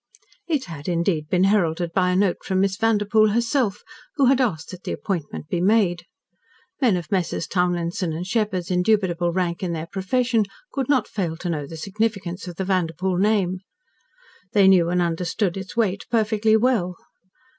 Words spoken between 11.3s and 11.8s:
to know the